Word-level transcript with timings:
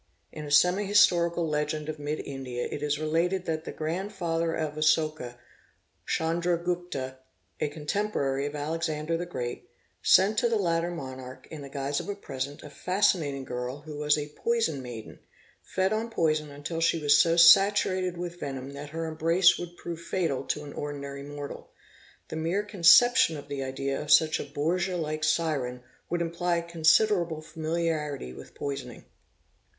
"In 0.31 0.45
a 0.45 0.49
semi 0.51 0.85
historical 0.85 1.47
legend 1.47 1.87
of 1.87 1.99
mid 1.99 2.21
India, 2.21 2.67
it 2.71 2.81
is 2.81 2.97
related 2.97 3.45
that 3.45 3.65
the 3.65 3.71
grand 3.71 4.11
father 4.11 4.51
of 4.55 4.75
Asoka, 4.75 5.37
Chandra 6.07 6.57
Gupta, 6.57 7.19
a 7.59 7.67
contemporary 7.67 8.47
of 8.47 8.55
Alexander 8.55 9.15
the 9.15 9.27
Great, 9.27 9.69
sent 10.01 10.39
to 10.39 10.49
the 10.49 10.55
latter 10.57 10.89
monarch, 10.89 11.45
in 11.51 11.61
the 11.61 11.69
guise 11.69 11.99
of 11.99 12.09
a 12.09 12.15
present, 12.15 12.63
a 12.63 12.69
fascinating 12.71 13.43
girl 13.43 13.81
who 13.81 13.95
was 13.99 14.17
a 14.17 14.29
'poison 14.29 14.81
maiden', 14.81 15.19
fed 15.61 15.93
on 15.93 16.09
poison 16.09 16.49
until 16.49 16.81
she 16.81 16.99
was 16.99 17.19
so 17.19 17.37
saturated 17.37 18.15
q 18.15 18.21
with 18.23 18.39
venom 18.39 18.71
that 18.73 18.89
her 18.89 19.05
embrace 19.05 19.59
would 19.59 19.77
prove 19.77 20.01
fatal 20.01 20.43
to 20.45 20.63
an 20.63 20.73
ordinary 20.73 21.21
mortal; 21.21 21.69
the 22.29 22.35
mere 22.35 22.63
conception 22.63 23.37
of 23.37 23.47
the 23.47 23.61
idea 23.61 24.01
of 24.01 24.11
such 24.11 24.39
a 24.39 24.43
Borgia 24.45 24.97
like 24.97 25.23
siren 25.23 25.83
would 26.09 26.23
imply 26.23 26.59
~ 26.61 26.61
considerable 26.61 27.39
familiarity 27.39 28.33
with 28.33 28.55
poisoning" 28.55 29.01
(Lyon, 29.01 29.05
p. 29.05 29.09